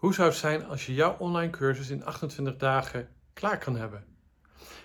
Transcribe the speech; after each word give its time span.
Hoe 0.00 0.14
zou 0.14 0.28
het 0.28 0.38
zijn 0.38 0.66
als 0.66 0.86
je 0.86 0.94
jouw 0.94 1.16
online 1.18 1.50
cursus 1.50 1.90
in 1.90 2.04
28 2.04 2.56
dagen 2.56 3.08
klaar 3.32 3.58
kan 3.58 3.76
hebben? 3.76 4.04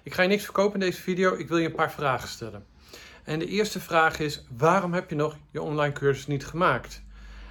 Ik 0.03 0.13
ga 0.13 0.21
je 0.21 0.27
niks 0.27 0.43
verkopen 0.43 0.73
in 0.73 0.85
deze 0.85 1.01
video, 1.01 1.35
ik 1.35 1.47
wil 1.47 1.57
je 1.57 1.65
een 1.65 1.75
paar 1.75 1.91
vragen 1.91 2.27
stellen. 2.27 2.65
En 3.23 3.39
de 3.39 3.45
eerste 3.45 3.79
vraag 3.79 4.19
is, 4.19 4.45
waarom 4.57 4.93
heb 4.93 5.09
je 5.09 5.15
nog 5.15 5.35
je 5.51 5.61
online 5.61 5.93
cursus 5.93 6.27
niet 6.27 6.45
gemaakt? 6.45 7.03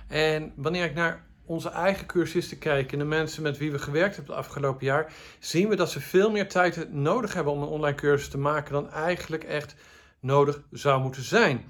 En 0.08 0.53
wanneer 0.56 0.85
ik 0.85 0.95
naar 0.95 1.24
onze 1.45 1.69
eigen 1.69 2.06
cursisten 2.06 2.58
kijk 2.58 2.92
en 2.92 2.99
de 2.99 3.04
mensen 3.04 3.42
met 3.42 3.58
wie 3.58 3.72
we 3.72 3.78
gewerkt 3.78 4.17
hebben 4.17 4.35
het 4.35 4.44
afgelopen 4.44 4.87
jaar, 4.87 5.12
zien 5.38 5.69
we 5.69 5.76
dat 5.76 5.90
ze 5.90 6.01
veel 6.01 6.31
meer 6.31 6.49
tijd 6.49 6.92
nodig 6.92 7.35
hebben 7.35 7.53
om 7.53 7.62
een 7.62 7.69
online 7.69 7.96
cursus 7.96 8.28
te 8.28 8.38
maken 8.38 8.72
dan 8.72 8.90
eigenlijk 8.90 9.44
echt 9.44 9.74
nodig 10.21 10.60
zou 10.71 11.01
moeten 11.01 11.22
zijn. 11.22 11.65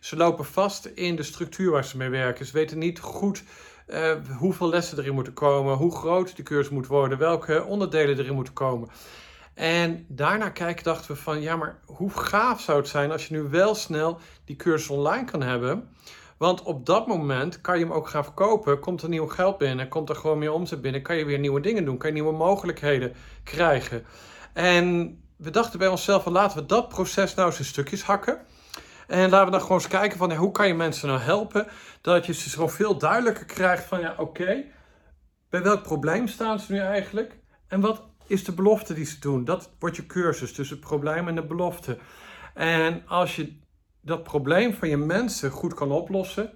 Ze 0.00 0.16
lopen 0.16 0.44
vast 0.44 0.84
in 0.84 1.16
de 1.16 1.22
structuur 1.22 1.70
waar 1.70 1.84
ze 1.84 1.96
mee 1.96 2.08
werken. 2.08 2.46
Ze 2.46 2.52
weten 2.52 2.78
niet 2.78 3.00
goed 3.00 3.42
uh, 3.86 4.12
hoeveel 4.38 4.68
lessen 4.68 4.98
erin 4.98 5.14
moeten 5.14 5.32
komen, 5.32 5.76
hoe 5.76 5.96
groot 5.96 6.36
de 6.36 6.42
cursus 6.42 6.72
moet 6.72 6.86
worden, 6.86 7.18
welke 7.18 7.64
onderdelen 7.64 8.18
erin 8.18 8.34
moeten 8.34 8.52
komen. 8.52 8.88
En 9.54 10.04
daarna 10.08 10.48
kijken 10.48 10.84
dachten 10.84 11.14
we 11.14 11.20
van, 11.20 11.40
ja, 11.40 11.56
maar 11.56 11.78
hoe 11.86 12.10
gaaf 12.10 12.60
zou 12.60 12.78
het 12.78 12.88
zijn 12.88 13.12
als 13.12 13.26
je 13.26 13.34
nu 13.34 13.42
wel 13.42 13.74
snel 13.74 14.18
die 14.44 14.56
cursus 14.56 14.88
online 14.88 15.24
kan 15.24 15.42
hebben. 15.42 15.88
Want 16.36 16.62
op 16.62 16.86
dat 16.86 17.06
moment 17.06 17.60
kan 17.60 17.78
je 17.78 17.84
hem 17.84 17.94
ook 17.94 18.08
gaan 18.08 18.24
verkopen, 18.24 18.80
komt 18.80 19.02
er 19.02 19.08
nieuw 19.08 19.26
geld 19.26 19.58
binnen, 19.58 19.88
komt 19.88 20.08
er 20.08 20.16
gewoon 20.16 20.38
meer 20.38 20.52
omzet 20.52 20.80
binnen, 20.80 21.02
kan 21.02 21.16
je 21.16 21.24
weer 21.24 21.38
nieuwe 21.38 21.60
dingen 21.60 21.84
doen, 21.84 21.96
kan 21.96 22.08
je 22.08 22.14
nieuwe 22.14 22.36
mogelijkheden 22.36 23.14
krijgen. 23.44 24.04
En 24.52 25.18
we 25.36 25.50
dachten 25.50 25.78
bij 25.78 25.88
onszelf, 25.88 26.24
laten 26.24 26.58
we 26.58 26.66
dat 26.66 26.88
proces 26.88 27.34
nou 27.34 27.48
eens 27.48 27.58
in 27.58 27.64
stukjes 27.64 28.02
hakken. 28.02 28.40
En 29.06 29.30
laten 29.30 29.44
we 29.44 29.50
dan 29.50 29.60
gewoon 29.60 29.78
eens 29.78 29.88
kijken 29.88 30.18
van 30.18 30.34
hoe 30.34 30.50
kan 30.50 30.66
je 30.66 30.74
mensen 30.74 31.08
nou 31.08 31.20
helpen. 31.20 31.66
Dat 32.00 32.26
je 32.26 32.32
ze 32.32 32.50
zo 32.50 32.68
veel 32.68 32.98
duidelijker 32.98 33.44
krijgt 33.44 33.84
van 33.84 34.00
ja 34.00 34.14
oké, 34.18 34.64
bij 35.50 35.62
welk 35.62 35.82
probleem 35.82 36.28
staan 36.28 36.60
ze 36.60 36.72
nu 36.72 36.78
eigenlijk? 36.78 37.38
En 37.68 37.80
wat 37.80 38.02
is 38.26 38.44
de 38.44 38.52
belofte 38.52 38.94
die 38.94 39.04
ze 39.04 39.18
doen? 39.18 39.44
Dat 39.44 39.70
wordt 39.78 39.96
je 39.96 40.06
cursus 40.06 40.52
tussen 40.52 40.76
het 40.76 40.86
probleem 40.86 41.28
en 41.28 41.34
de 41.34 41.46
belofte. 41.46 41.98
En 42.54 43.02
als 43.06 43.36
je 43.36 43.58
dat 44.00 44.22
probleem 44.22 44.74
van 44.74 44.88
je 44.88 44.96
mensen 44.96 45.50
goed 45.50 45.74
kan 45.74 45.90
oplossen, 45.90 46.52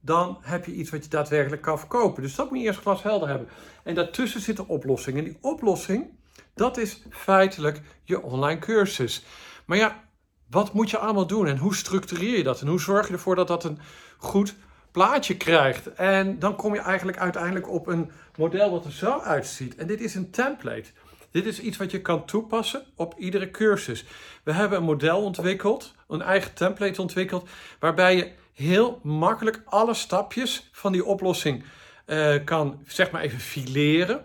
dan 0.00 0.38
heb 0.40 0.64
je 0.64 0.72
iets 0.72 0.90
wat 0.90 1.04
je 1.04 1.10
daadwerkelijk 1.10 1.62
kan 1.62 1.78
verkopen. 1.78 2.22
Dus 2.22 2.34
dat 2.34 2.50
moet 2.50 2.58
je 2.58 2.64
eerst 2.64 2.80
glashelder 2.80 3.28
hebben. 3.28 3.48
En 3.84 3.94
daartussen 3.94 4.40
zit 4.40 4.58
een 4.58 4.66
oplossing. 4.66 5.18
En 5.18 5.24
die 5.24 5.38
oplossing, 5.40 6.18
dat 6.54 6.76
is 6.76 7.02
feitelijk 7.10 7.80
je 8.04 8.22
online 8.22 8.60
cursus. 8.60 9.24
Maar 9.66 9.76
ja, 9.78 10.04
wat 10.52 10.72
moet 10.72 10.90
je 10.90 10.98
allemaal 10.98 11.26
doen 11.26 11.46
en 11.46 11.58
hoe 11.58 11.74
structureer 11.74 12.36
je 12.36 12.42
dat? 12.42 12.60
En 12.60 12.66
hoe 12.66 12.80
zorg 12.80 13.06
je 13.06 13.12
ervoor 13.12 13.36
dat 13.36 13.48
dat 13.48 13.64
een 13.64 13.78
goed 14.18 14.54
plaatje 14.90 15.36
krijgt? 15.36 15.92
En 15.92 16.38
dan 16.38 16.56
kom 16.56 16.74
je 16.74 16.80
eigenlijk 16.80 17.18
uiteindelijk 17.18 17.70
op 17.70 17.86
een 17.86 18.10
model 18.36 18.70
wat 18.70 18.84
er 18.84 18.92
zo 18.92 19.18
uitziet. 19.18 19.74
En 19.74 19.86
dit 19.86 20.00
is 20.00 20.14
een 20.14 20.30
template. 20.30 20.90
Dit 21.30 21.46
is 21.46 21.60
iets 21.60 21.76
wat 21.76 21.90
je 21.90 22.00
kan 22.00 22.24
toepassen 22.24 22.82
op 22.96 23.14
iedere 23.18 23.50
cursus. 23.50 24.04
We 24.42 24.52
hebben 24.52 24.78
een 24.78 24.84
model 24.84 25.22
ontwikkeld, 25.22 25.94
een 26.08 26.22
eigen 26.22 26.54
template 26.54 27.00
ontwikkeld, 27.00 27.48
waarbij 27.78 28.16
je 28.16 28.32
heel 28.52 29.00
makkelijk 29.02 29.62
alle 29.64 29.94
stapjes 29.94 30.68
van 30.72 30.92
die 30.92 31.04
oplossing 31.04 31.64
uh, 32.12 32.44
kan, 32.44 32.82
zeg 32.86 33.10
maar 33.10 33.22
even 33.22 33.40
fileren. 33.40 34.20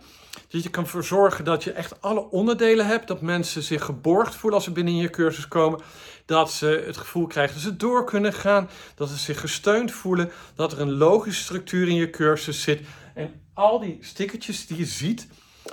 Dat 0.49 0.63
je 0.63 0.69
kan 0.69 0.83
ervoor 0.83 1.03
zorgen 1.03 1.45
dat 1.45 1.63
je 1.63 1.71
echt 1.71 2.01
alle 2.01 2.29
onderdelen 2.29 2.85
hebt. 2.85 3.07
Dat 3.07 3.21
mensen 3.21 3.63
zich 3.63 3.83
geborgd 3.83 4.35
voelen 4.35 4.53
als 4.53 4.63
ze 4.63 4.71
binnen 4.71 4.95
je 4.95 5.09
cursus 5.09 5.47
komen. 5.47 5.79
Dat 6.25 6.51
ze 6.51 6.83
het 6.85 6.97
gevoel 6.97 7.27
krijgen 7.27 7.53
dat 7.53 7.63
ze 7.63 7.75
door 7.75 8.05
kunnen 8.05 8.33
gaan. 8.33 8.69
Dat 8.95 9.09
ze 9.09 9.17
zich 9.17 9.39
gesteund 9.39 9.91
voelen. 9.91 10.31
Dat 10.55 10.71
er 10.71 10.81
een 10.81 10.93
logische 10.93 11.43
structuur 11.43 11.87
in 11.87 11.95
je 11.95 12.09
cursus 12.09 12.61
zit. 12.61 12.81
En 13.13 13.41
al 13.53 13.79
die 13.79 13.97
stickertjes 14.01 14.67
die 14.67 14.77
je 14.77 14.85
ziet, 14.85 15.27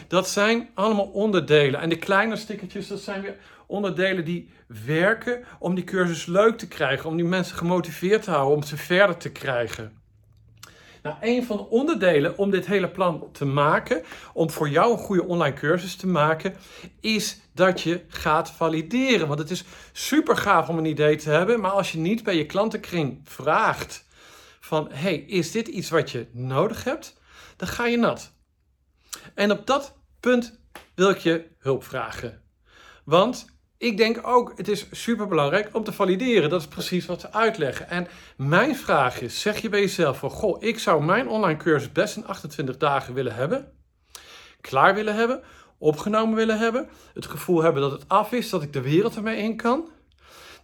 dat 0.08 0.28
zijn 0.28 0.68
allemaal 0.74 1.06
onderdelen. 1.06 1.80
En 1.80 1.88
de 1.88 1.98
kleine 1.98 2.36
stickertjes, 2.36 2.88
dat 2.88 3.00
zijn 3.00 3.22
weer 3.22 3.36
onderdelen 3.66 4.24
die 4.24 4.50
werken 4.86 5.44
om 5.58 5.74
die 5.74 5.84
cursus 5.84 6.26
leuk 6.26 6.58
te 6.58 6.68
krijgen. 6.68 7.10
Om 7.10 7.16
die 7.16 7.26
mensen 7.26 7.56
gemotiveerd 7.56 8.22
te 8.22 8.30
houden, 8.30 8.56
om 8.56 8.62
ze 8.62 8.76
verder 8.76 9.16
te 9.16 9.30
krijgen. 9.30 10.03
Nou, 11.04 11.16
een 11.20 11.44
van 11.44 11.56
de 11.56 11.68
onderdelen 11.68 12.38
om 12.38 12.50
dit 12.50 12.66
hele 12.66 12.90
plan 12.90 13.28
te 13.32 13.44
maken, 13.44 14.02
om 14.32 14.50
voor 14.50 14.68
jou 14.68 14.92
een 14.92 14.98
goede 14.98 15.24
online 15.24 15.54
cursus 15.54 15.96
te 15.96 16.06
maken, 16.06 16.56
is 17.00 17.40
dat 17.52 17.80
je 17.80 18.04
gaat 18.08 18.50
valideren. 18.50 19.26
Want 19.26 19.38
het 19.38 19.50
is 19.50 19.64
super 19.92 20.36
gaaf 20.36 20.68
om 20.68 20.78
een 20.78 20.84
idee 20.84 21.16
te 21.16 21.30
hebben, 21.30 21.60
maar 21.60 21.70
als 21.70 21.92
je 21.92 21.98
niet 21.98 22.22
bij 22.22 22.36
je 22.36 22.46
klantenkring 22.46 23.20
vraagt 23.24 24.04
van, 24.60 24.88
hey, 24.92 25.16
is 25.16 25.50
dit 25.50 25.68
iets 25.68 25.90
wat 25.90 26.10
je 26.10 26.26
nodig 26.32 26.84
hebt? 26.84 27.20
Dan 27.56 27.68
ga 27.68 27.86
je 27.86 27.96
nat. 27.96 28.32
En 29.34 29.50
op 29.50 29.66
dat 29.66 29.96
punt 30.20 30.60
wil 30.94 31.10
ik 31.10 31.18
je 31.18 31.46
hulp 31.58 31.84
vragen. 31.84 32.42
Want 33.04 33.53
ik 33.84 33.96
denk 33.96 34.26
ook, 34.26 34.52
het 34.56 34.68
is 34.68 34.86
super 34.90 35.26
belangrijk 35.26 35.68
om 35.72 35.84
te 35.84 35.92
valideren. 35.92 36.50
Dat 36.50 36.60
is 36.60 36.66
precies 36.66 37.06
wat 37.06 37.20
ze 37.20 37.32
uitleggen. 37.32 37.88
En 37.88 38.06
mijn 38.36 38.76
vraag 38.76 39.20
is, 39.20 39.40
zeg 39.40 39.58
je 39.58 39.68
bij 39.68 39.80
jezelf 39.80 40.18
van, 40.18 40.30
goh, 40.30 40.62
ik 40.62 40.78
zou 40.78 41.04
mijn 41.04 41.28
online 41.28 41.58
cursus 41.58 41.92
best 41.92 42.16
in 42.16 42.26
28 42.26 42.76
dagen 42.76 43.14
willen 43.14 43.34
hebben. 43.34 43.72
Klaar 44.60 44.94
willen 44.94 45.14
hebben, 45.14 45.42
opgenomen 45.78 46.34
willen 46.34 46.58
hebben. 46.58 46.88
Het 47.14 47.26
gevoel 47.26 47.62
hebben 47.62 47.82
dat 47.82 47.92
het 47.92 48.08
af 48.08 48.32
is, 48.32 48.50
dat 48.50 48.62
ik 48.62 48.72
de 48.72 48.80
wereld 48.80 49.16
ermee 49.16 49.38
in 49.42 49.56
kan. 49.56 49.88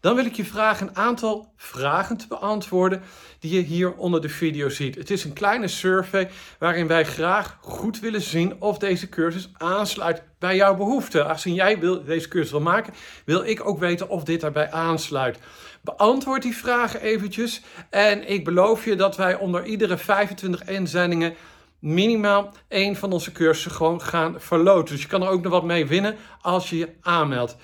Dan 0.00 0.14
wil 0.14 0.24
ik 0.24 0.34
je 0.34 0.44
vragen 0.44 0.88
een 0.88 0.96
aantal 0.96 1.52
vragen 1.56 2.16
te 2.16 2.26
beantwoorden 2.28 3.02
die 3.38 3.54
je 3.54 3.60
hier 3.60 3.94
onder 3.94 4.20
de 4.20 4.28
video 4.28 4.68
ziet. 4.68 4.94
Het 4.94 5.10
is 5.10 5.24
een 5.24 5.32
kleine 5.32 5.68
survey 5.68 6.30
waarin 6.58 6.86
wij 6.86 7.04
graag 7.04 7.58
goed 7.60 8.00
willen 8.00 8.20
zien 8.20 8.60
of 8.60 8.78
deze 8.78 9.08
cursus 9.08 9.50
aansluit 9.52 10.22
bij 10.38 10.56
jouw 10.56 10.76
behoeften. 10.76 11.28
Als 11.28 11.42
jij 11.42 11.78
wil, 11.78 12.04
deze 12.04 12.28
cursus 12.28 12.50
wil 12.50 12.60
maken, 12.60 12.94
wil 13.24 13.44
ik 13.44 13.66
ook 13.66 13.78
weten 13.78 14.08
of 14.08 14.24
dit 14.24 14.40
daarbij 14.40 14.70
aansluit. 14.70 15.38
Beantwoord 15.80 16.42
die 16.42 16.56
vragen 16.56 17.00
eventjes 17.00 17.62
en 17.90 18.28
ik 18.28 18.44
beloof 18.44 18.84
je 18.84 18.96
dat 18.96 19.16
wij 19.16 19.34
onder 19.34 19.64
iedere 19.64 19.98
25 19.98 20.64
inzendingen 20.64 21.34
minimaal 21.78 22.52
één 22.68 22.96
van 22.96 23.12
onze 23.12 23.32
cursussen 23.32 23.70
gewoon 23.70 24.00
gaan 24.00 24.34
verloten. 24.38 24.94
Dus 24.94 25.02
je 25.02 25.08
kan 25.08 25.22
er 25.22 25.28
ook 25.28 25.42
nog 25.42 25.52
wat 25.52 25.64
mee 25.64 25.86
winnen 25.86 26.16
als 26.40 26.70
je 26.70 26.78
je 26.78 26.88
aanmeldt. 27.00 27.56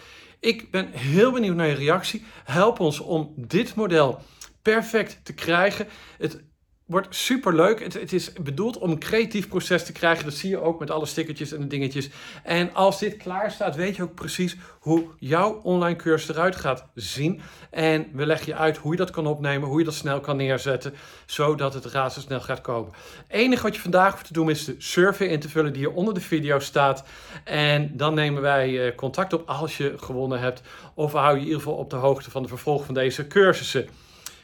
Ik 0.47 0.71
ben 0.71 0.91
heel 0.93 1.33
benieuwd 1.33 1.57
naar 1.57 1.67
je 1.67 1.75
reactie. 1.75 2.25
Help 2.45 2.81
ons 2.81 3.01
om 3.01 3.33
dit 3.37 3.75
model 3.75 4.21
perfect 4.63 5.21
te 5.23 5.33
krijgen. 5.33 5.89
Het 6.19 6.43
wordt 6.87 7.15
super 7.15 7.55
leuk. 7.55 7.83
Het, 7.83 7.95
het, 7.95 8.13
is 8.13 8.33
bedoeld 8.33 8.79
om 8.79 8.91
een 8.91 8.99
creatief 8.99 9.49
proces 9.49 9.85
te 9.85 9.93
krijgen. 9.93 10.25
Dat 10.25 10.35
zie 10.35 10.51
je 10.51 10.61
ook 10.61 10.81
met 10.81 10.91
alle 10.91 11.07
stickertjes 11.07 11.53
en 11.53 11.61
de 11.61 11.67
dingetjes. 11.67 12.11
En 12.43 12.75
als 12.75 12.99
dit 12.99 13.17
klaar 13.17 13.51
staat, 13.51 13.77
weet 13.77 13.97
je 13.97 14.03
ook 14.03 14.15
precies 14.15 14.57
hoe 14.81 15.05
jouw 15.19 15.61
online 15.63 15.97
cursus 15.97 16.29
eruit 16.29 16.57
gaat 16.57 16.87
zien. 16.95 17.41
En 17.71 18.07
we 18.13 18.27
leggen 18.27 18.47
je 18.47 18.59
uit 18.59 18.77
hoe 18.77 18.93
je 18.93 18.99
dat 18.99 19.11
kan 19.11 19.27
opnemen, 19.27 19.69
hoe 19.69 19.79
je 19.79 19.85
dat 19.85 19.95
snel 19.95 20.21
kan 20.21 20.37
neerzetten, 20.37 20.95
zodat 21.27 21.75
het 21.75 21.85
razendsnel 21.85 22.41
gaat 22.41 22.61
komen. 22.61 22.93
Het 23.27 23.37
enige 23.37 23.63
wat 23.63 23.75
je 23.75 23.81
vandaag 23.81 24.13
hoeft 24.13 24.27
te 24.27 24.33
doen 24.33 24.51
is 24.51 24.65
de 24.65 24.75
survey 24.79 25.27
in 25.27 25.41
te 25.41 25.49
vullen 25.49 25.73
die 25.73 25.87
hier 25.87 25.95
onder 25.95 26.15
de 26.15 26.21
video 26.21 26.59
staat. 26.59 27.05
En 27.45 27.97
dan 27.97 28.15
nemen 28.15 28.43
wij 28.43 28.87
eh, 28.87 28.95
contact 28.95 29.33
op 29.33 29.49
als 29.49 29.77
je 29.77 29.95
gewonnen 29.97 30.41
hebt. 30.41 30.63
Of 30.95 31.13
houden 31.13 31.35
je 31.35 31.41
in 31.41 31.47
ieder 31.47 31.63
geval 31.63 31.79
op 31.79 31.91
de 31.91 31.97
hoogte 31.97 32.31
van 32.31 32.43
de 32.43 32.49
vervolg 32.49 32.85
van 32.85 32.95
deze 32.95 33.27
cursussen. 33.27 33.89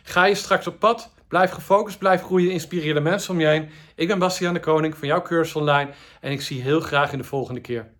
Ga 0.02 0.24
je 0.24 0.34
straks 0.34 0.66
op 0.66 0.78
pad? 0.78 1.14
Blijf 1.28 1.50
gefocust, 1.50 1.98
blijf 1.98 2.22
groeien, 2.22 2.50
inspireer 2.50 2.94
de 2.94 3.00
mensen 3.00 3.32
om 3.32 3.40
je 3.40 3.46
heen. 3.46 3.68
Ik 3.94 4.08
ben 4.08 4.18
Bastiaan 4.18 4.54
de 4.54 4.60
Koning 4.60 4.96
van 4.96 5.08
jouw 5.08 5.22
cursus 5.22 5.54
online 5.54 5.90
en 6.20 6.32
ik 6.32 6.42
zie 6.42 6.56
je 6.56 6.62
heel 6.62 6.80
graag 6.80 7.12
in 7.12 7.18
de 7.18 7.24
volgende 7.24 7.60
keer. 7.60 7.90